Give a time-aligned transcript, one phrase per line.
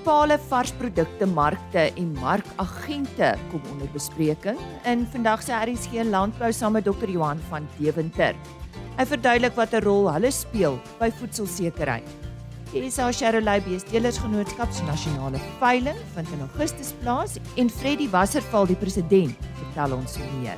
[0.00, 4.56] Munisipale varsprodukte markte en markagente kom onder bespreking
[4.88, 7.10] in vandag se RSG Landbou saam met Dr.
[7.10, 8.34] Johan van Deventer.
[8.96, 12.08] Hy verduidelik watter rol hulle speel by voedselsekerheid.
[12.72, 18.80] Die SA Chevrolet Beesteelersgenootskap se nasionale veiling vind in Augustus plaas en Freddie Wasserval die
[18.80, 20.56] president vertel ons meer.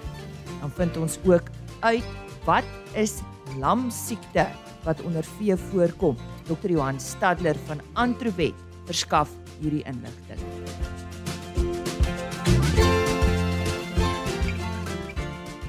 [0.60, 1.50] Dan vind ons ook
[1.82, 3.18] uit wat is
[3.58, 4.46] lamsiekte
[4.86, 6.14] wat onder vee voorkom.
[6.46, 6.76] Dr.
[6.78, 9.32] Johan Stadler van Antrowet verskaf
[9.62, 10.40] hierdie inligting.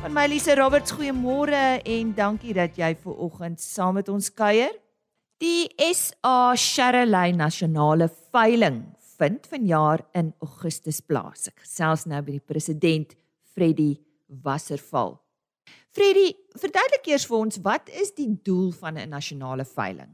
[0.04, 4.73] Van my Lise Roberts, goeiemôre en dankie dat jy ver oggend saam met ons kuier.
[5.40, 8.84] Die SA Chevrolet Nasionale Veiling
[9.18, 11.48] vind vanjaar in Augustus plaas.
[11.48, 13.16] Ek gesels nou by die president
[13.54, 14.02] Freddie
[14.44, 15.16] Wasserval.
[15.94, 20.12] Freddie, verduidelik eers vir ons wat is die doel van 'n nasionale veiling?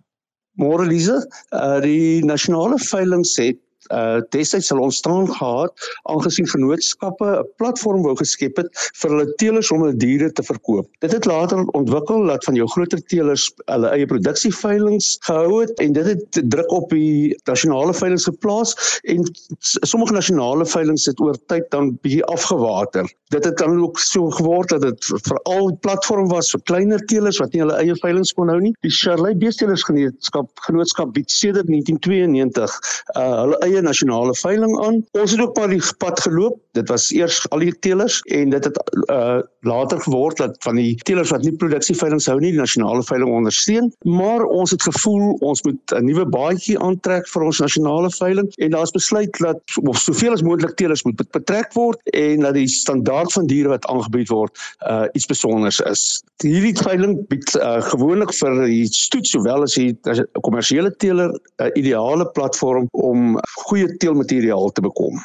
[0.57, 1.17] Môre Lize,
[1.51, 3.53] uh die nasionale veiling sê
[3.87, 5.71] uh destyds sal ontstaan gehad
[6.11, 8.69] aangesien vennootskappe 'n platform wou geskep het
[9.01, 10.87] vir hulle teelers om hulle diere te verkoop.
[10.99, 15.93] Dit het later ontwikkel dat van jou groter teelers hulle eie produksieveilings gehou het en
[15.93, 19.23] dit het druk op die nasionale veilings geplaas en
[19.59, 23.07] sommige nasionale veilings het oor tyd dan bietjie afgewater.
[23.29, 27.37] Dit het dan ook so geword dat dit veral 'n platform was vir kleiner teelers
[27.37, 28.75] wat nie hulle eie veilings kon hou nie.
[28.81, 32.79] Die Charley Beesteelers Genootskap genootskap bied sedert 1992
[33.15, 35.01] uh hulle eie nasionale veiling aan.
[35.21, 36.57] Ons het ook maar die pad geloop.
[36.77, 40.95] Dit was eers al die teelers en dit het uh later geword dat van die
[41.03, 45.63] teelers wat nie produksieveilings hou nie, die nasionale veiling ondersteun, maar ons het gevoel ons
[45.67, 50.31] moet 'n nuwe baadjie aantrek vir ons nasionale veiling en daar's besluit dat of soveel
[50.31, 54.55] as moontlik teelers moet betrek word en dat die standaard van diere wat aangebied word
[54.87, 56.23] uh iets spesiaals is.
[56.43, 59.97] Hierdie veiling bied uh, gewoonlik vir die stoet sowel as die
[60.41, 65.19] kommersiële teeler 'n ideale platform om goeie teelmateriaal te bekom.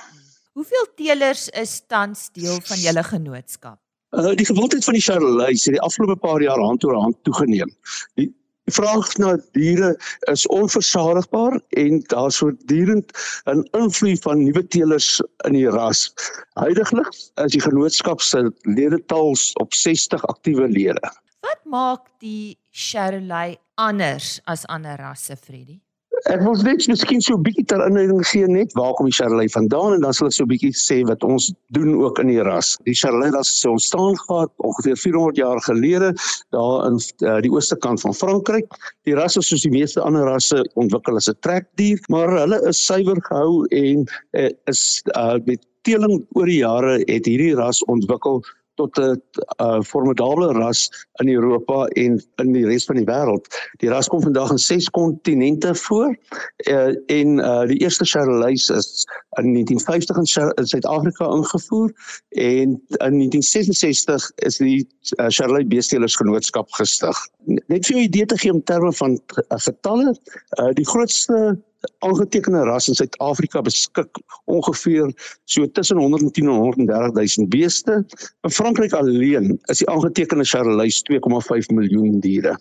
[0.55, 3.79] Hoeveel teelers is tans deel van julle genootskap?
[4.15, 7.71] Uh, die gewildheid van die Charolais het die afgelope paar jaar hand oor hand toegeneem.
[8.15, 8.31] Die
[8.65, 9.91] Die vraag na diere
[10.33, 13.13] is onversadigbaar en daar's voortdurend
[13.53, 16.15] 'n invloed van nuwe teelers in die ras.
[16.57, 17.13] Huidiglik
[17.45, 21.13] is die genootskap se ledetal op 60 aktiewe lede.
[21.41, 25.84] Wat maak die Charolais anders as ander rasse, Freddie?
[26.33, 29.53] Ek wil net miskien so 'n bietjie ter inleiding gee net waar kom die Charolais
[29.53, 32.41] vandaan en dan sal ek so 'n bietjie sê wat ons doen ook in die
[32.41, 32.79] ras.
[32.89, 36.15] Die Charolais ras het ontstaan gehad ongeveer 400 jaar gelede
[36.57, 36.97] daar in
[37.29, 38.73] uh, die ooste kant van Frankryk.
[39.05, 42.81] Die ras is soos die meeste ander rasse ontwikkel as 'n trekdier, maar hulle is
[42.87, 48.41] suiwer gehou en uh, is uh, met teeling oor die jare het hierdie ras ontwikkel
[48.75, 49.23] tot 'n
[49.63, 53.47] uh, formidable ras in Europa en in die res van die wêreld.
[53.83, 56.17] Die ras kom vandag in 6 kontinente voor
[56.57, 59.07] uh, en uh, die eerste Charolais is
[59.39, 61.93] in 1950 in Suid-Afrika ingevoer
[62.29, 67.17] en in 1966 is die uh, Charolais Beesteelers Genootskap gestig.
[67.45, 70.15] Net vir jou idee te gee in terme van uh, getalle,
[70.59, 71.59] uh, die grootste
[72.07, 75.13] aangetekende ras in Suid-Afrika beskik ongeveer
[75.45, 78.05] so tussen 110 en 130 000 beeste.
[78.43, 82.57] In Frankryk alleen is die aangetekende Charolais 2,5 miljoen diere.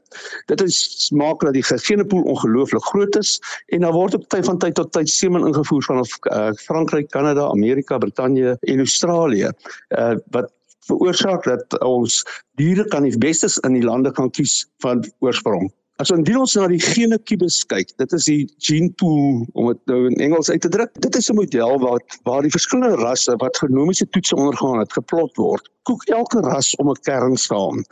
[0.52, 4.58] Dit is maak dat die genepool ongelooflik groot is en daar word op tyd van
[4.58, 9.52] tyd tot tyd semen ingevoer van uh, Frankryk, Kanada, Amerika, Brittanje en Australië.
[9.90, 10.52] Uh, wat
[10.88, 12.24] veroorsaak dat ons
[12.60, 15.70] diere kan die bestes in die lande kan kies van oorsprong.
[16.02, 20.00] As indien ons na die genekubus kyk, dit is die gene pool om dit nou
[20.10, 20.90] in Engels uit te druk.
[21.06, 25.38] Dit is 'n model wat waar die verskillende rasse wat genomiese toetse ondergaan het geplot
[25.38, 25.70] word.
[25.86, 27.86] Koek elke ras om 'n kern saam.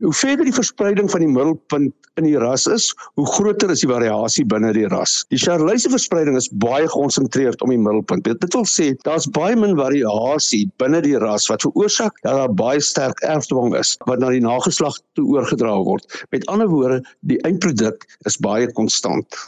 [0.00, 2.86] Hoe verder die verspreiding van die middelpunt in die ras is,
[3.20, 5.18] hoe groter is die variasie binne die ras.
[5.28, 8.24] Die Charolais se verspreiding is baie gekonsentreerd om die middelpunt.
[8.24, 12.80] Dit wil sê daar's baie min variasie binne die ras wat veroorsaak dat daar baie
[12.80, 16.08] sterk erfdwang is wat na die nageslag toe oorgedra word.
[16.32, 19.42] Met ander woorde, die eindproduk is baie konstant.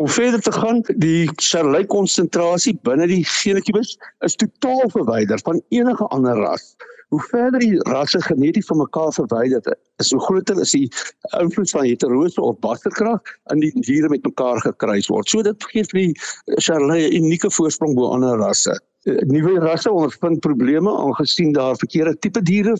[0.00, 6.08] Om verder te gaan, die Charolais konsentrasie binne die genekubus is totaal verwyder van enige
[6.16, 6.72] ander ras.
[7.08, 10.88] Hoe verder die rasse geneties van mekaar verwyder is, hoe groter is die
[11.40, 15.28] invloed van heterose of basterkrag in die diere met mekaar gekruis word.
[15.28, 18.76] So dit gee vir die Charolais 'n unieke voorsprong bo ander rasse.
[19.08, 22.76] Eh, nuwe rasse ondervind probleme aangesien daar verkeerde tipe diere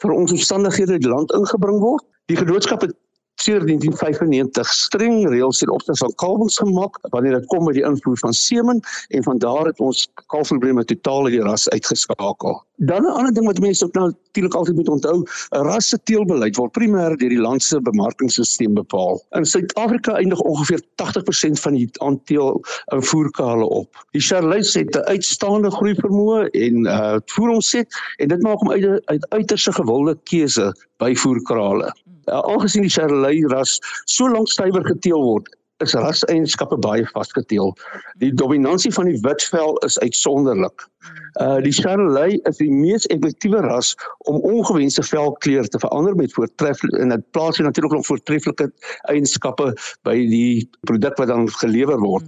[0.00, 2.04] vir ons omstandighede in die land ingebring word.
[2.32, 2.96] Die genootskap het
[3.42, 8.18] sedert 1995 streng reëls ten opsigte van kalwings gemaak wanneer dit kom by die invoer
[8.18, 12.58] van semen en van daar het ons kalfprobleme totaal uit die ras uitgeskakel.
[12.80, 16.56] Dan 'n ander ding wat mense ook natuurlik altyd moet onthou, 'n ras se teelbeleid
[16.56, 19.22] word primêr deur die land se bemarkingsstelsel bepaal.
[19.30, 24.04] In Suid-Afrika eindig ongeveer 80% van die aandeel in voerkale op.
[24.10, 27.82] Die Charolais het 'n uitstaande groei vermoë en uh voer ons sê
[28.16, 31.94] en dit maak hom uit 'n uit uiterse gewilde keuse by voerkrale.
[32.28, 35.48] Uh, aangesien die Charolais ras so lank stywer geteel word,
[35.84, 37.72] is raseienskappe baie vasgeteel.
[38.22, 40.84] Die dominansie van die wit vel is uitsonderlik.
[41.42, 43.94] Uh die Charolais is die mees effektiewe ras
[44.30, 48.70] om ongewenste velkleur te verander met voortreffelike en dit plaas jy natuurlik nog voortreffelike
[49.12, 49.70] eienskappe
[50.08, 52.26] by die produk wat dan gelewer word.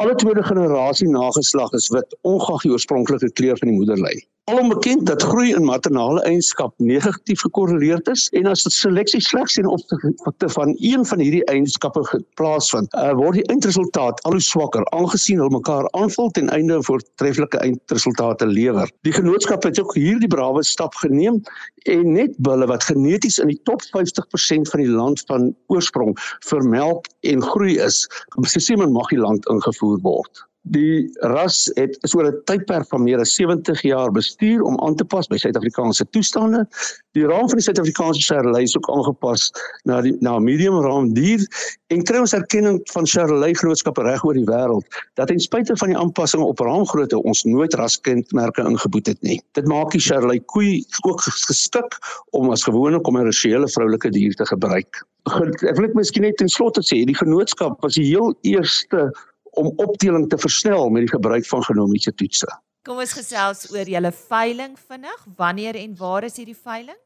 [0.00, 4.16] Alle tweede generasie nageslag is wit, ongeag die oorspronklike kleur van die moederlei.
[4.50, 9.54] Alom bekend dat groei in maternale eienskap negatief gekorreleerd is en as die seleksie slegs
[9.60, 12.02] in opsigte van een van hierdie eienskappe
[12.40, 17.62] plaasvind, uh, word die eindresultaat al hoe swakker aangesien hulle mekaar aanvul ten einde voortreffelike
[17.62, 18.90] eindresultate lewer.
[19.06, 21.38] Die genootskap het ook hierdie brawe stap geneem
[21.86, 26.18] en net bulle wat geneties in die top 50% van die land van oorsprong
[26.50, 28.02] vir melk en groei is,
[28.34, 30.49] beslis mag die land ingevoer word.
[30.68, 34.94] Die ras het is oor 'n tydperk van meer as 70 jaar bestuur om aan
[34.94, 36.66] te pas by Suid-Afrikaanse toestande.
[37.12, 39.50] Die raam van die Suid-Afrikaanse Charolais is ook aangepas
[39.84, 41.40] na die na medium raam dier
[41.86, 44.84] en kry ons erkenning van Charolais genootskappe reg oor die wêreld
[45.14, 49.40] dat ten spyte van die aanpassings op raamgrootte ons nooit raskindmerke ingeboet het nie.
[49.52, 51.98] Dit maak die Charolais koei ook geskik
[52.30, 55.06] om as gewone kommersiële vroulike dier te gebruik.
[55.24, 59.10] Ek wil net miskien net ten slotte sê die genootskap was die heel eerste
[59.58, 62.48] om opteling te versnel met die gebruik van genomiese toetse.
[62.86, 65.24] Kom ons gesels oor julle veiling vinnig.
[65.36, 66.96] Wanneer en waar is hierdie veiling?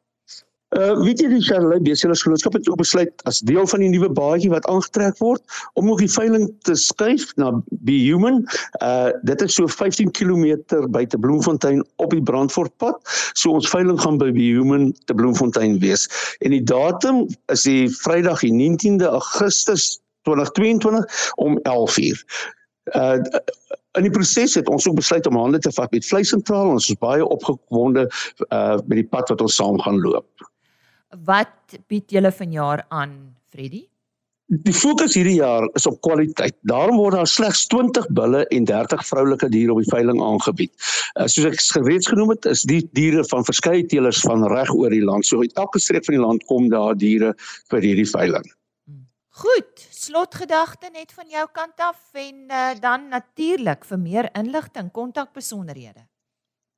[0.75, 4.08] Uh weet jy die Charlotte Beselers Genootskap het ook besluit as deel van die nuwe
[4.11, 5.43] baadjie wat aangetrek word
[5.79, 7.52] om ook die veiling te skuif na
[7.87, 8.41] Be Human.
[8.82, 12.99] Uh dit is so 15 km buite Bloemfontein op die Brandfortpad.
[13.38, 16.08] So ons veiling gaan by Be Human te Bloemfontein wees.
[16.43, 22.25] En die datum is die Vrydag die 19de Augustus 2022 om 11uur.
[22.97, 23.21] Uh
[23.94, 26.99] in die proses het ons ook besluit om hande te vat met vleisentraal ons is
[26.99, 28.09] baie opgewonde
[28.49, 30.49] uh met die pad wat ons saam gaan loop.
[31.23, 33.12] Wat bied julle vanjaar aan,
[33.53, 33.85] Freddy?
[34.65, 36.56] Die fokus hierdie jaar is op kwaliteit.
[36.69, 40.73] Daarom word daar slegs 20 bulle en 30 vroulike diere op die veiling aangebied.
[41.17, 44.93] Uh, soos ek reeds genoem het, is die diere van verskeie teelers van reg oor
[44.93, 45.25] die land.
[45.25, 47.32] So uit elke streek van die land kom daar diere
[47.73, 48.44] vir hierdie veiling.
[49.34, 55.32] Goed, slotgedagte net van jou kant af en uh, dan natuurlik vir meer inligting kontak
[55.34, 56.04] besonderhede.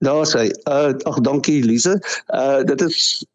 [0.01, 1.99] Daar sê, uh, ag dankie Elise.
[2.33, 3.27] Uh dit is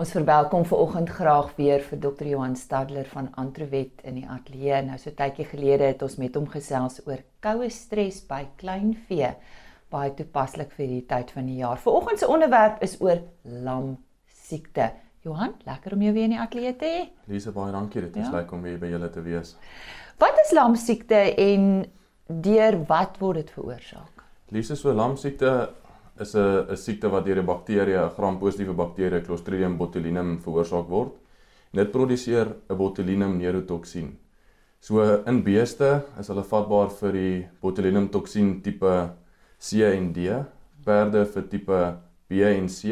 [0.00, 2.24] Ons verwelkom ver oggend graag weer vir Dr.
[2.24, 4.78] Johan Stadler van Antrowet in die ateljee.
[4.86, 9.34] Nou so tydjie gelede het ons met hom gesels oor koue stres by kleinvee.
[9.92, 11.76] Baie toepaslik vir hierdie tyd van die jaar.
[11.82, 13.98] Vanoggend se onderwerp is oor lam
[14.32, 14.88] siekte.
[15.26, 17.04] Johan, lekker om jou weer in die ateljee te hê.
[17.28, 18.06] Lise, baie dankie.
[18.08, 18.38] Dit is ja.
[18.38, 19.52] lekker om weer by julle te wees.
[20.24, 21.68] Wat is lam siekte en
[22.32, 24.24] deur wat word dit veroorsaak?
[24.56, 25.52] Lise, so lam siekte
[26.20, 31.12] is 'n 'n siekte wat deur 'n bakterie, 'n gram-positiewe bakterie Clostridium botulinum veroorsaak word.
[31.72, 34.18] En dit produseer 'n botulinum neurotoksien.
[34.80, 39.10] So in beeste is hulle vatbaar vir die botulinum toksien tipe
[39.58, 40.44] C en D,
[40.84, 41.96] perde vir tipe
[42.28, 42.84] B en C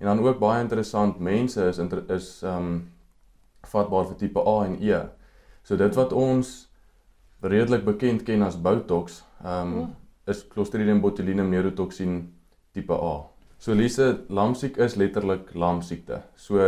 [0.00, 1.78] en dan ook baie interessant mense is
[2.10, 2.90] is um
[3.62, 5.00] vatbaar vir tipe A en E.
[5.62, 6.68] So dit wat ons
[7.40, 9.94] redelik bekend ken as Botox, ehm um,
[10.26, 12.32] is Clostridium botulinum neurotoxin
[12.74, 13.14] tipe A.
[13.58, 16.20] So Lise, lamsiek is letterlik lamsiekte.
[16.36, 16.60] So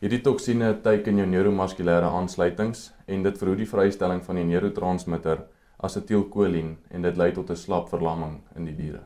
[0.00, 5.42] hierdie toksine teiken jou neuromuskulêre aansluitings en dit verhoed die vrystelling van die neurotransmitter
[5.86, 9.02] asetielkolien en dit lei tot 'n slap verlamming in die diere.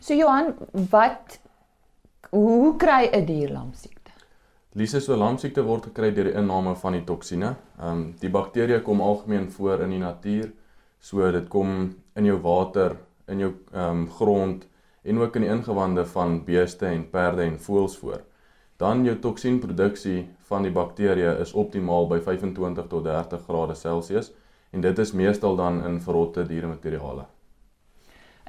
[0.00, 0.54] So Johan,
[0.90, 1.40] wat
[2.30, 4.12] hoe kry 'n dier lamsiekte?
[4.74, 7.56] Lise, so lamsiekte word gekry deur die inname van die toksine.
[7.78, 10.52] Ehm um, die bakterieë kom algemeen voor in die natuur.
[11.00, 12.96] So dit kom in jou water,
[13.28, 14.66] in jou ehm um, grond
[15.02, 18.22] en ook in die ingewande van beeste en perde en voëls voor.
[18.76, 24.32] Dan jou toksienproduksie van die bakterieë is optimaal by 25 tot 30 grade Celsius
[24.70, 27.26] en dit is meestal dan in verrotte dieremateriale.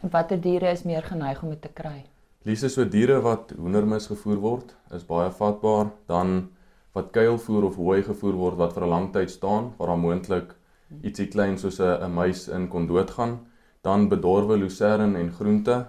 [0.02, 2.04] En watter diere is meer geneig om dit te kry?
[2.44, 6.50] Lise so diere wat hoendermis gevoer word, is baie vatbaar, dan
[6.94, 10.56] wat kuilvoer of hooi gevoer word wat vir 'n lang tyd staan, waar daar moontlik
[11.02, 13.40] ietsie klein soos 'n muis in kon doodgaan,
[13.82, 15.86] dan bedorwe lucerne en groente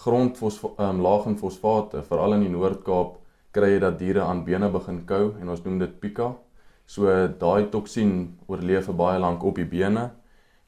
[0.00, 3.18] grondfos um, ehm, laag in fosfate, veral in die Noord-Kaap,
[3.52, 6.30] kry jy dat diere aan bene begin kou en ons noem dit pika.
[6.86, 8.14] So daai toksien
[8.50, 10.10] oorleef vir baie lank op die bene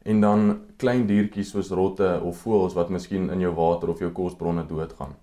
[0.07, 0.49] en dan
[0.79, 5.15] klein diertjies soos rotte of voëls wat miskien in jou water of jou kosbronne doodgaan.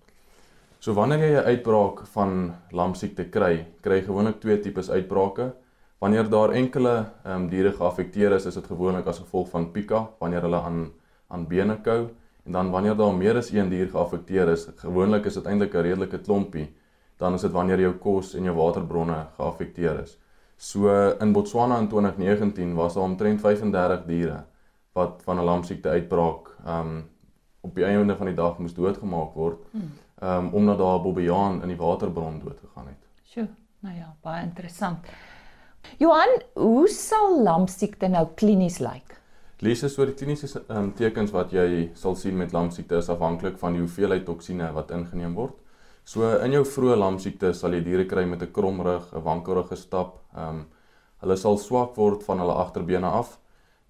[0.80, 5.52] So wanneer jy 'n uitbraak van lamsiekte kry, kry jy gewoonlik twee tipes uitbrake.
[6.00, 10.08] Wanneer daar enkele ehm um, diere geaffekteer is, is dit gewoonlik as gevolg van pika
[10.20, 10.92] wanneer hulle aan
[11.28, 12.10] aan bene kou
[12.50, 15.84] En dan wanneer daar meer as een dier geaffekteer is, gewoonlik is dit eintlik 'n
[15.86, 16.74] redelike klompie,
[17.18, 20.18] dan is dit wanneer jou kos en jou waterbronne geaffekteer is.
[20.58, 20.90] So
[21.20, 24.44] in Botswana in 2019 was daar omtrent 35 diere
[24.94, 27.10] wat van 'n lamsiekte uitbraak um
[27.62, 29.60] op die einde van die dag moes doodgemaak word.
[30.24, 33.08] Um omdat daar 'n bobbejaan in die waterbron dood gegaan het.
[33.24, 33.48] Sjoe,
[33.80, 34.98] nou ja, baie interessant.
[35.98, 39.19] Johan, hoe sal lamsiekte nou klinies lyk?
[39.60, 43.74] Lise so die kliniese um, tekens wat jy sal sien met lamsiekte is afhanklik van
[43.76, 45.58] die hoeveelheid toksine wat ingeneem word.
[46.08, 50.22] So in jou vroeë lamsiekte sal jy diere kry met 'n kromrug, 'n wankelrige stap.
[50.36, 50.66] Ehm um,
[51.22, 53.38] hulle sal swak word van hulle agterbene af.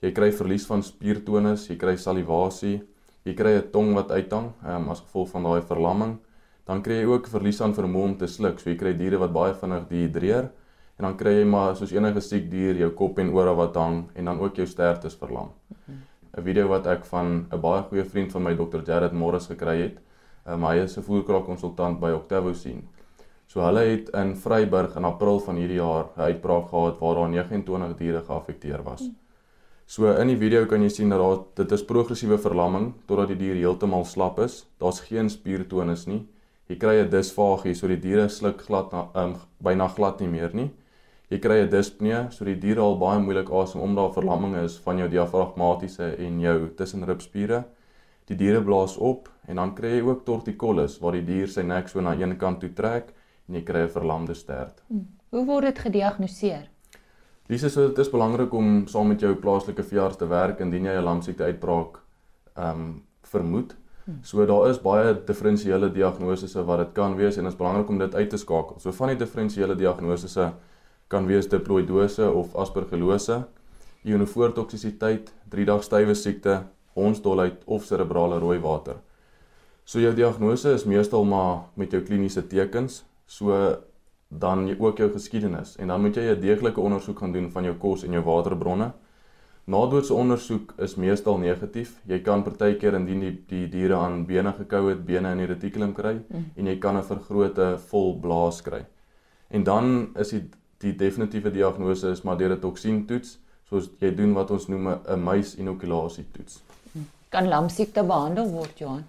[0.02, 2.82] Jy kry verlies van spiertonus, jy kry salivasie,
[3.24, 6.18] jy kry 'n tong wat uithang ehm um, as gevolg van daai verlamming.
[6.66, 8.60] Dan kry jy ook verlies aan vermoë om te sluk.
[8.60, 10.50] So jy kry diere wat baie vinnig dehidreer
[11.00, 14.02] en dan kry jy maar soos enige siek dier jou kop en ore wat hang
[14.20, 15.54] en dan ook jou sterftes verlam.
[16.38, 18.84] 'n Video wat ek van 'n baie goeie vriend van my Dr.
[18.86, 19.98] Jared Morris gekry het.
[20.46, 22.88] Um, hy is 'n voerkraal konsultant by Octavo sien.
[23.48, 27.30] So hulle het in Vryburg in April van hierdie jaar 'n uitbraak gehad waar daar
[27.30, 29.10] 29 diere geaffekteer was.
[29.86, 33.38] So in die video kan jy sien dat daar dit is progressiewe verlamming totdat die
[33.38, 34.68] dier heeltemal slap is.
[34.78, 36.28] Daar's geen spiertonus nie.
[36.68, 40.50] Jy kry 'n disfagie, so die diere sluk glad na um, byna glad nie meer
[40.54, 40.72] nie.
[41.30, 44.80] Jy kry 'n dyspnee, so die diere al baie moeilik asem omdat daar verlamming is
[44.82, 47.64] van jou diafragmatiese en jou tussenribspiere.
[48.26, 51.88] Die diere blaas op en dan kry jy ook torticollis waar die dier sy nek
[51.88, 53.14] so na een kant toe trek
[53.48, 54.82] en jy kry 'n verlamde stert.
[54.88, 55.08] Hmm.
[55.30, 56.70] Hoe word dit gediagnoseer?
[57.48, 60.98] Dis so dit is belangrik om saam met jou plaaslike veearts te werk indien jy
[60.98, 62.00] 'n lamsiekte uitbraak
[62.56, 63.76] ehm um, vermoed.
[64.06, 64.20] Hmm.
[64.24, 67.98] So daar is baie diferensiële diagnoses wat dit kan wees en dit is belangrik om
[68.00, 68.80] dit uit te skakel.
[68.80, 70.38] So van die diferensiële diagnoses
[71.10, 73.44] kan wees diploidose of aspergillose,
[74.06, 76.62] ionofoortoksisiteit, 3-dag stywe siekte,
[76.96, 79.02] hondsdolheid of serebrale rooi water.
[79.90, 83.58] So jou diagnose is meestal maar met jou kliniese tekens, so
[84.30, 87.76] dan ook jou geskiedenis en dan moet jy 'n deeglike ondersoek gaan doen van jou
[87.76, 88.92] kos en jou waterbronne.
[89.66, 92.00] Nadoetse ondersoek is meestal negatief.
[92.08, 95.94] Jy kan partykeer indien die die diere aan bene gekou het, bene in die retikulum
[95.94, 96.46] kry mm.
[96.56, 98.86] en jy kan 'n vergrote vol blaas kry.
[99.50, 100.44] En dan is die
[100.84, 103.38] die definitiewe diagnose is maar deur 'n toksientoets,
[103.70, 106.62] soos jy doen wat ons noem 'n muis inokulasie toets.
[107.30, 109.04] Kan lamsiekte behandel word, Johan?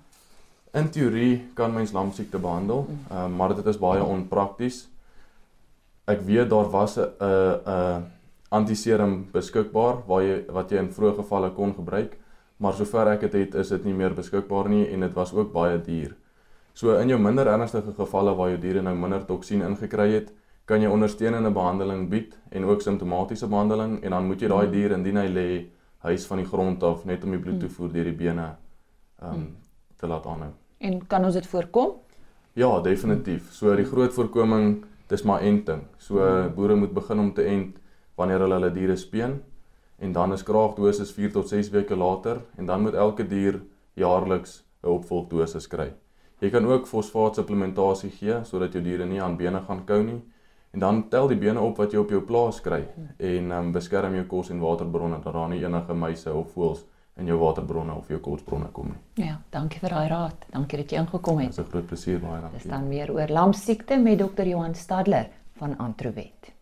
[0.73, 3.17] In teorie kan mens lamsiekte behandel, mm.
[3.17, 4.89] uh, maar dit is baie onprakties.
[6.05, 7.09] Ek weet daar was 'n
[7.67, 8.05] 'n
[8.51, 12.17] antiserum beskikbaar waar jy wat jy in vroeë gevalle kon gebruik,
[12.57, 15.53] maar sover ek dit het, is dit nie meer beskikbaar nie en dit was ook
[15.53, 16.17] baie duur.
[16.75, 20.33] So in jou minder ernstige gevalle waar jou diere nou minder toksien ingekry het,
[20.65, 24.93] kan jy ondersteunende behandeling bied en ook simptomatiese behandeling en dan moet jy daai dier
[24.97, 25.49] indien hy lê
[26.07, 28.47] huis van die grond af net om die bloed toevoer deur die bene
[29.21, 29.49] ehm um,
[30.01, 30.53] te laat aanhou.
[30.79, 31.91] En kan ons dit voorkom?
[32.57, 33.51] Ja, definitief.
[33.53, 34.79] So die groot voorkoming
[35.11, 35.83] dis maar enting.
[35.99, 36.25] So
[36.55, 37.77] boere moet begin om te ent
[38.17, 39.43] wanneer hulle hulle diere speen
[40.01, 43.61] en dan is kraagdosis 4 tot 6 weke later en dan moet elke dier
[43.95, 45.93] jaarliks 'n opvolgdosis kry.
[46.41, 50.23] Jy kan ook fosfaatsupplementasie gee sodat jou diere nie aan bene gaan kou nie
[50.71, 52.85] En dan tel die bene op wat jy op jou plaas kry
[53.19, 56.85] en um, beskerm jou kos en waterbronne dat daar nie enige muise of voëls
[57.19, 59.27] in jou waterbronne of jou kosbronne kom nie.
[59.27, 60.47] Ja, dankie vir daai raad.
[60.55, 61.51] Dankie dat jy ingekom het.
[61.51, 62.63] Dit is 'n groot plesier, baie dankie.
[62.63, 66.55] Dis dan weer oor lamsiekte met dokter Johan Stadler van Antrowet.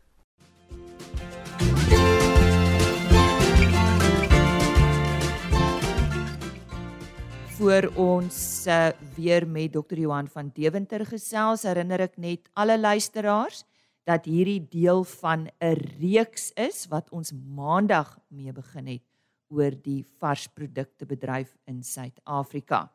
[7.58, 13.64] voor ons uh, weer met dokter Johan van Deventer gesels, herinner ek net alle luisteraars
[14.08, 19.02] dat hierdie deel van 'n reeks is wat ons maandag mee begin het
[19.48, 22.92] oor die varsprodukte bedryf in Suid-Afrika.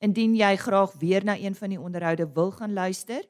[0.00, 3.22] Indien jy graag weer na een van die onderhoude wil gaan luister,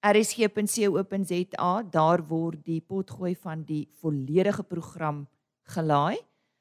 [0.00, 5.28] rsg.co.za, daar word die potgooi van die volledige program
[5.62, 6.16] gelaai.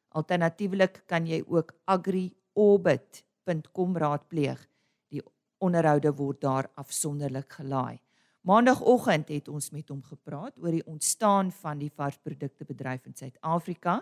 [0.09, 4.67] Alternatiefelik kan jy ook agriorbit www.rsg.com raadpleeg.
[5.09, 5.23] Die
[5.63, 7.99] onderhoude word daar afsonderlik gelaai.
[8.47, 13.97] Maandagoggend het ons met hom gepraat oor die ontstaan van die varsprodukte bedryf in Suid-Afrika.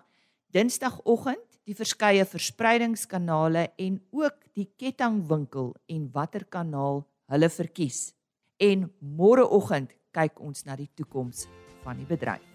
[0.53, 7.01] Dinsdagoggend die verskeie verspreidingskanale en ook die kettingwinkel en watter kanaal
[7.33, 8.11] hulle verkies.
[8.61, 8.85] En
[9.17, 11.47] môreoggend kyk ons na die toekoms
[11.81, 12.45] van die bedryf.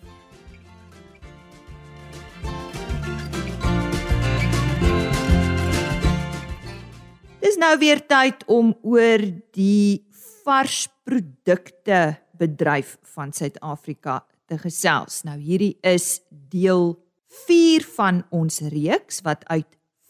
[7.43, 9.27] Dis nou weer tyd om oor
[9.59, 10.07] die
[10.51, 15.21] varsprodukte bedryf van Suid-Afrika te gesels.
[15.23, 16.97] Nou hierdie is deel
[17.47, 19.69] 4 van ons reeks wat uit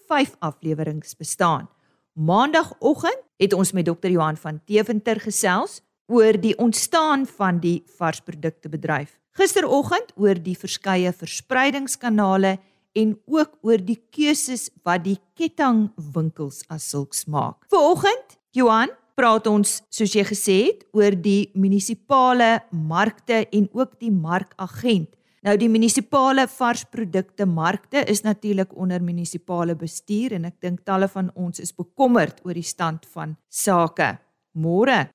[0.09, 1.68] 5 afleweringe bestaan.
[2.16, 4.09] Maandagoggend het ons met Dr.
[4.09, 9.18] Johan van Teventer gesels oor die ontstaan van die varsprodukte bedryf.
[9.37, 12.56] Gisteroggend oor die verskeie verspreidingskanale
[12.97, 17.68] en ook oor die keuses wat die kettingwinkels as sulks maak.
[17.68, 24.12] Vanoggend, Johan, praat ons soos jy gesê het oor die munisipale markte en ook die
[24.12, 25.11] markagent.
[25.40, 31.31] Nou die munisipale varsprodukte markte is natuurlik onder munisipale bestuur en ek dink talle van
[31.33, 34.19] ons is bekommerd oor die stand van sake.
[34.52, 35.07] Môre.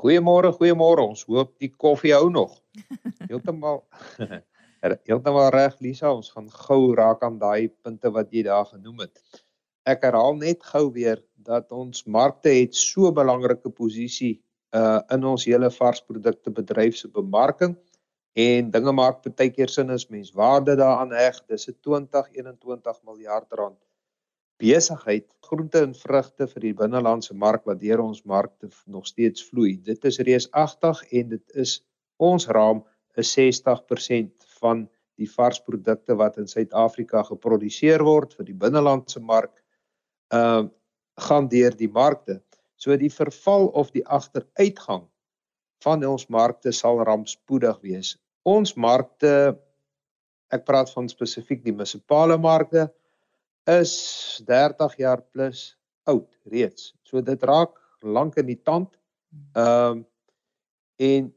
[0.00, 1.04] Goeiemôre, goeiemôre.
[1.12, 2.56] Ons hoop die koffie hou nog.
[3.28, 3.82] Heeltemal
[4.80, 9.20] Heeltemal reg Lisa, ons gaan gou raak aan daai punte wat jy daar genoem het.
[9.84, 14.40] Ek herhaal net gou weer dat ons markte het so belangrike posisie
[14.76, 17.76] uh in ons hele varsprodukte bedryf se bemarking
[18.38, 21.40] en dinge maak baie keer sin as mens waarde daaraan heg.
[21.48, 23.78] Dis 'n 20-21 miljard rand
[24.60, 29.76] besigheid groente en vrugte vir die binnelandse mark wat deur ons markte nog steeds vloei.
[29.82, 31.80] Dit is reusagtig en dit is
[32.18, 32.84] ons raam
[33.16, 34.88] is 60% van
[35.20, 39.56] die varsprodukte wat in Suid-Afrika geproduseer word vir die binnelandse mark
[40.34, 40.68] uh
[41.20, 42.40] gaan deur die markte.
[42.80, 45.04] So die verval of die agteruitgang
[45.84, 48.14] van ons markte sal rampspoedig wees.
[48.48, 49.58] Ons markte
[50.50, 52.88] ek praat van spesifiek die munisipale markte
[53.70, 53.92] is
[54.48, 55.76] 30 jaar plus
[56.10, 56.92] oud reeds.
[57.04, 58.96] So dit raak lank in die tand.
[59.54, 60.06] Ehm um,
[61.00, 61.30] en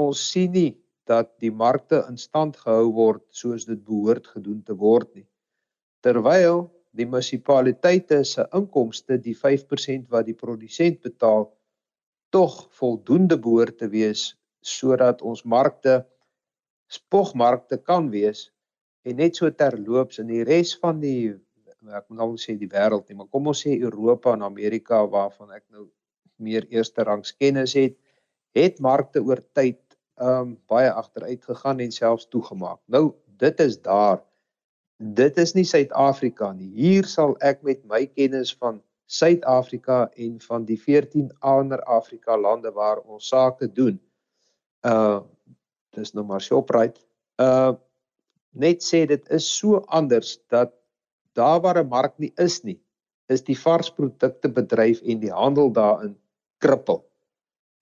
[0.00, 0.70] ons sien nie
[1.04, 5.26] dat die markte in stand gehou word soos dit behoort gedoen te word nie.
[6.00, 11.48] Terwyl die munisipaliteite se inkomste die 5% wat die produsent betaal
[12.34, 14.32] tog voldoende behoort te wees
[14.64, 16.02] sodat ons markte
[16.90, 18.48] spogmarkte kan wees
[19.04, 21.34] en net so terloops in die res van die
[21.84, 25.52] ek moet nou sê die wêreld nie maar kom ons sê Europa en Amerika waarvan
[25.52, 25.90] ek nou
[26.40, 27.98] meer eerste rangs kennis het
[28.54, 29.80] het markte oor tyd
[30.22, 32.80] um baie agteruit gegaan en selfs toegemaak.
[32.86, 34.22] Nou dit is daar.
[34.98, 36.70] Dit is nie Suid-Afrika nie.
[36.76, 38.80] Hier sal ek met my kennis van
[39.10, 43.98] Suid-Afrika en van die 14 ander Afrika lande waar ons sake doen.
[44.86, 45.22] Uh
[45.94, 47.00] dis nou maar Shoprite.
[47.38, 47.74] Uh
[48.54, 50.72] net sê dit is so anders dat
[51.34, 52.80] daar waar 'n mark nie is nie,
[53.28, 56.16] is die varsprodukte bedryf en die handel daarin
[56.58, 57.04] krippel.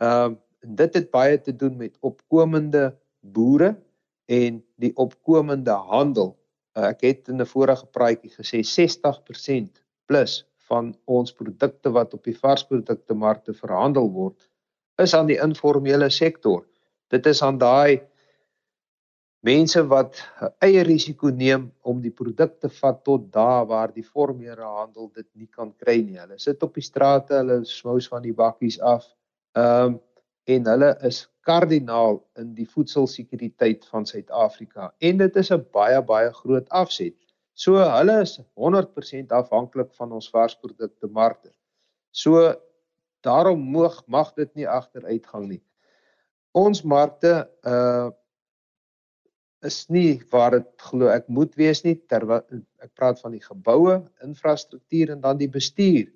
[0.01, 3.75] Um En dit het baie te doen met opkomende boere
[4.25, 6.37] en die opkomende handel.
[6.73, 12.25] Uh, ek het in 'n vorige praatjie gesê 60% plus van ons produkte wat op
[12.25, 14.49] die varsprodukte markte verhandel word
[15.03, 16.65] is aan die informele sektor.
[17.11, 18.01] Dit is aan daai
[19.43, 20.21] mense wat
[20.63, 25.49] eie risiko neem om die produkte vat tot daar waar die formele handel dit nie
[25.51, 26.21] kan kry nie.
[26.21, 29.09] Hulle sit op die strate, hulle smous van die bakkies af.
[29.59, 30.01] Ehm um,
[30.51, 36.33] en hulle is kardinaal in die voedselsekuriteit van Suid-Afrika en dit is 'n baie baie
[36.33, 37.17] groot afset.
[37.55, 41.51] So hulle is 100% afhanklik van ons varsprodukte markte.
[42.11, 42.55] So
[43.21, 45.63] daarom moeg mag dit nie agteruitgang nie.
[46.53, 48.11] Ons markte uh
[49.63, 52.43] is nie waar dit glo ek moet wees nie terwyl
[52.83, 56.11] ek praat van die geboue, infrastruktuur en dan die bestuur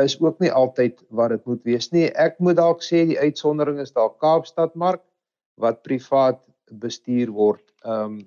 [0.00, 2.06] is ook nie altyd wat dit moet wees nie.
[2.16, 5.02] Ek moet dalk sê die uitsondering is daar Kaapstad mark
[5.60, 7.64] wat privaat bestuur word.
[7.84, 8.20] Ehm um,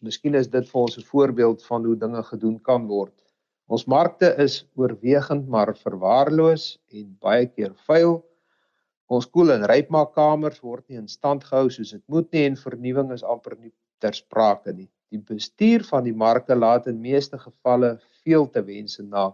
[0.00, 3.12] miskien is dit vir ons 'n voorbeeld van hoe dinge gedoen kan word.
[3.68, 8.16] Ons markte is oorwegend maar verwaarloos en baie keer vuil.
[9.06, 13.12] Ons koel en rypmaakkamers word nie in stand gehou soos dit moet nie en vernuwing
[13.12, 14.88] is amper nie ter sprake nie.
[15.10, 19.30] Die bestuur van die marke laat in meeste gevalle veel te wense na.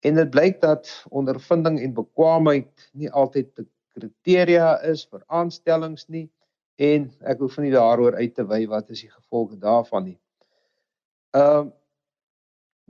[0.00, 6.30] En dit blyk dat ondervinding en bekwaamheid nie altyd 'n kriteria is vir aanstellings nie
[6.76, 10.18] en ek hoef nie daaroor uit te wy wat is die gevolge daarvan nie.
[11.36, 11.72] Ehm uh,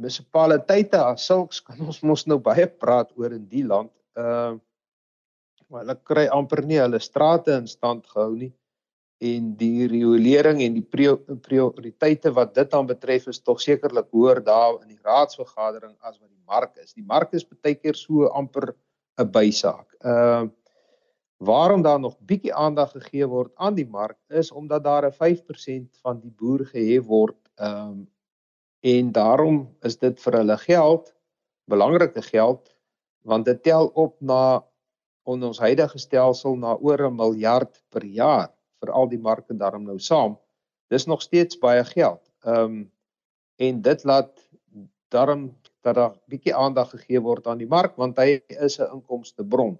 [0.01, 3.93] munisipaliteite as sulks kan ons mos nou baie praat oor in die land.
[4.17, 8.53] Ehm uh, hulle kry amper nie hulle strate in stand gehou nie
[9.21, 10.87] en die riolering en die
[11.45, 16.31] prioriteite wat dit aan betref is tog sekerlik hoër daar in die raadsvergadering as wat
[16.31, 16.95] die mark is.
[16.97, 18.75] Die mark is baie keer so amper
[19.21, 19.89] 'n bysaak.
[20.01, 20.49] Ehm uh,
[21.41, 25.97] Waarom daar nog bietjie aandag gegee word aan die mark is omdat daar 'n 5%
[26.03, 27.39] van die boer gehef word.
[27.55, 28.09] Ehm um,
[28.81, 31.15] en daarom is dit vir hulle geld,
[31.65, 32.77] belangrike geld,
[33.23, 34.65] want dit tel op na
[35.23, 39.85] on ons huidige stelsel na oor 'n miljard per jaar vir al die marke daarom
[39.89, 40.39] nou saam.
[40.91, 42.23] Dis nog steeds baie geld.
[42.45, 42.91] Ehm um,
[43.61, 44.41] en dit laat
[45.13, 45.51] daarom
[45.85, 49.79] dat daar bietjie aandag gegee word aan die mark want hy is 'n inkomste bron.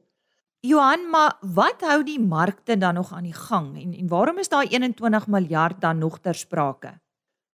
[0.61, 4.49] Johan, maar wat hou die markte dan nog aan die gang en en waarom is
[4.49, 7.01] daai 21 miljard dan nog ter sprake?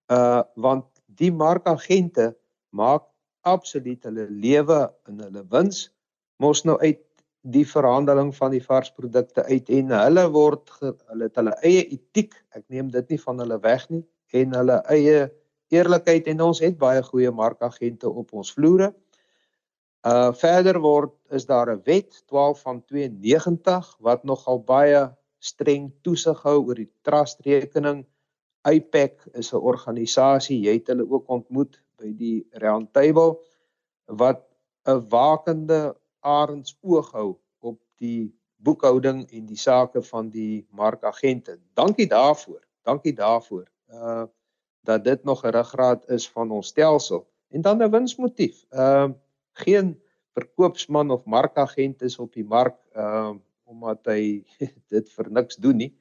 [0.07, 2.37] Uh want die markagente
[2.71, 3.03] maak
[3.41, 5.95] absoluut hulle lewe en hulle wins
[6.37, 7.06] mos nou uit
[7.47, 12.65] die verhandeling van die varsprodukte uit en hulle word hulle het hulle eie etiek, ek
[12.73, 14.03] neem dit nie van hulle weg nie
[14.35, 15.27] en hulle eie
[15.75, 18.93] eerlikheid en ons het baie goeie markagente op ons vloere.
[20.07, 26.43] Uh verder word is daar 'n wet 12 van 92 wat nogal baie streng toesig
[26.43, 28.05] hou oor die trust rekening.
[28.67, 33.39] IPAC is 'n organisasie, jy het hulle ook ontmoet by die round table
[34.07, 34.43] wat
[34.87, 35.95] 'n wakende
[36.27, 38.35] arends oog hou op die
[38.67, 41.59] boekhouding en die sake van die markagente.
[41.79, 42.63] Dankie daarvoor.
[42.83, 43.67] Dankie daarvoor.
[43.93, 44.25] Uh
[44.87, 47.27] dat dit nog 'n ruggraat is van ons stelsel.
[47.51, 48.65] En dan 'n winsmotief.
[48.71, 49.11] Uh
[49.53, 50.01] geen
[50.33, 53.35] verkoopsman of markagent is op die mark uh
[53.65, 54.45] omdat hy
[54.95, 55.93] dit vir niks doen nie.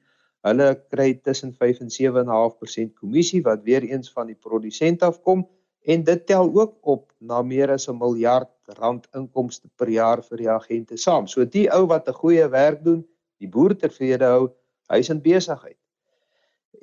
[0.46, 5.48] Hulle kry tussen 5 en 7.5% kommissie wat weer eens van die produsent afkom
[5.86, 10.38] en dit tel ook op na meer as 'n miljard rand inkomste per jaar vir
[10.38, 11.26] die agente saam.
[11.26, 13.04] So die ou wat 'n goeie werk doen,
[13.38, 14.52] die boer tevrede hou,
[14.90, 15.78] hy's in besigheid.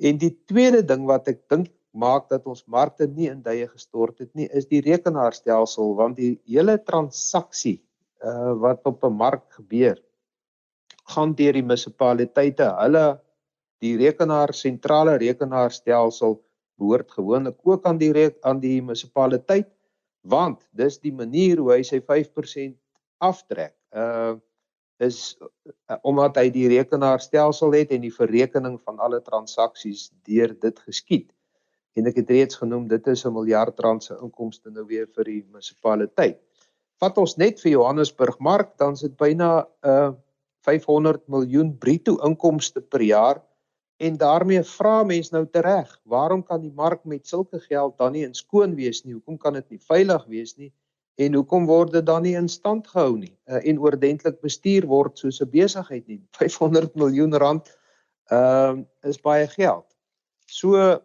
[0.00, 4.18] En die tweede ding wat ek dink maak dat ons markte nie in duie gestort
[4.18, 7.78] het nie is die rekenaarstelsel want die hele transaksie
[8.24, 10.00] uh, wat op 'n mark gebeur
[11.14, 13.04] gaan deur die munisipaliteite hulle
[13.84, 16.40] die rekenaar sentrale rekenaarstelsel
[16.78, 19.70] behoort gewoonlik ook aan die reek, aan die munisipaliteit
[20.24, 22.76] want dis die manier hoe hy sy 5%
[23.24, 24.40] aftrek uh
[25.02, 25.34] is
[25.90, 31.32] uh, omdat hy die rekenaarstelsel het en die verrekening van alle transaksies deur dit geskied
[31.98, 35.24] en ek het reeds genoem dit is 'n miljard rand se inkomste nou weer vir
[35.24, 36.38] die munisipaliteit.
[37.02, 40.12] Vat ons net vir Johannesburg mark dan is dit byna uh,
[40.62, 43.42] 500 miljoen bruto inkomste per jaar
[44.04, 48.24] en daarmee vra mense nou tereg, waarom kan die mark met sulke geld dan nie
[48.26, 49.14] in skoon wees nie?
[49.16, 50.72] Hoekom kan dit nie veilig wees nie?
[51.14, 55.18] En hoekom word dit dan nie in stand gehou nie uh, en oordentlik bestuur word
[55.18, 56.20] soos 'n besigheid nie?
[56.40, 57.70] 500 miljoen rand
[58.32, 59.86] ehm uh, is baie geld.
[60.46, 61.00] So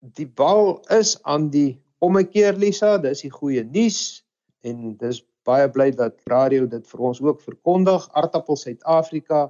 [0.00, 4.24] die bal is aan die ommekeer Lisa, dis die goeie nuus
[4.62, 8.08] en dis baie bly dat radio dit vir ons ook verkondig.
[8.12, 9.48] Aartappel Suid-Afrika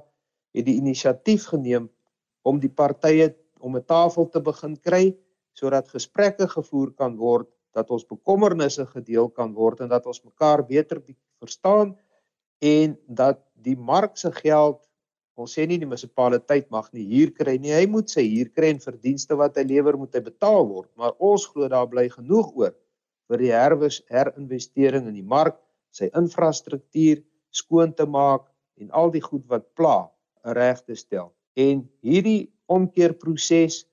[0.55, 1.89] het die inisiatief geneem
[2.49, 5.15] om die partye om 'n tafel te begin kry
[5.53, 10.63] sodat gesprekke gevoer kan word, dat ons bekommernisse gedeel kan word en dat ons mekaar
[10.65, 11.01] beter
[11.39, 11.97] verstaan
[12.61, 14.89] en dat die mark se geld
[15.39, 17.71] Ons sê nie die munisipaliteit mag nie huur kry nie.
[17.71, 20.89] Hy moet sy huur kry en verdienste wat hy lewer moet hy betaal word.
[20.99, 22.73] Maar ons glo daar bly genoeg oor
[23.31, 25.55] vir die herwes herinvestering in die mark,
[25.95, 27.21] sy infrastruktuur
[27.55, 28.49] skoon te maak
[28.81, 30.09] en al die goed wat pla
[30.57, 31.31] reg te stel.
[31.55, 33.85] En hierdie omkeerproses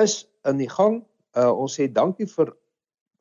[0.00, 0.14] is
[0.48, 1.02] in die gang.
[1.36, 2.52] Uh, ons sê dankie vir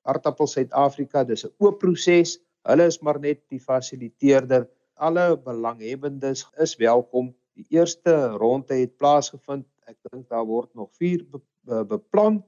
[0.04, 1.24] Aartappel Suid-Afrika.
[1.24, 2.40] Dis 'n oop proses.
[2.68, 4.68] Hulle is maar net die fasiliteerder.
[4.96, 9.68] Alle belanghebbendes is welkom Die eerste ronde het plaasgevind.
[9.90, 12.40] Ek dink daar word nog 4 be, be, beplan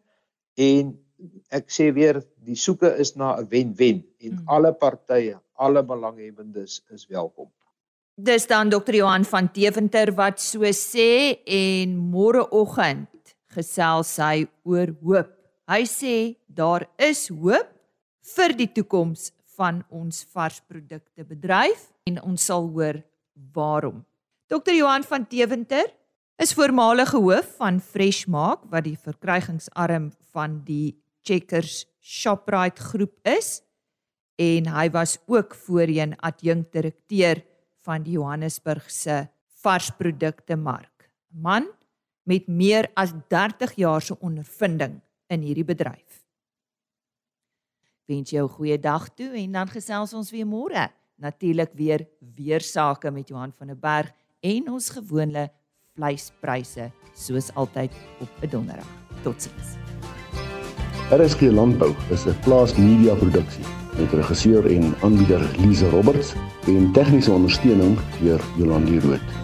[0.60, 0.94] en
[1.56, 4.48] ek sê weer die soeke is na 'n wen-wen en hmm.
[4.48, 7.52] alle partye, alle belanghebbendes is welkom.
[8.14, 8.94] Dis dan Dr.
[8.94, 15.32] Johan van Deventer wat so sê en môreoggend gesels hy oor hoop.
[15.66, 17.72] Hy sê daar is hoop
[18.36, 23.00] vir die toekoms van ons varsprodukte bedryf en ons sal hoor
[23.56, 24.04] waarom.
[24.46, 25.90] Dr Johan van Deventer
[26.38, 30.94] is voormalige hoof van Freshmark wat die verkrygingsarm van die
[31.26, 33.64] Checkers Shoprite groep is
[34.38, 37.42] en hy was ook voorheen adjunkdirekteur
[37.84, 39.28] van die Johannesburgse
[39.64, 41.10] varsprodukte mark.
[41.28, 41.68] Man
[42.24, 46.22] met meer as 30 jaar se ondervinding in hierdie bedryf.
[48.08, 50.90] Wens jou 'n goeie dag toe en dan gesels ons weer môre.
[51.16, 55.50] Natuurlik weer weer sake met Johan van der Berg en ons gewone
[55.96, 58.88] vleispryse soos altyd op 'n donderdag.
[59.24, 59.78] Totsiens.
[61.12, 66.34] RSG Landbou is 'n plaas media produksie met regisseur en aanbieder Lize Roberts
[66.68, 69.43] en tegniese ondersteuning deur Jolande Rooi.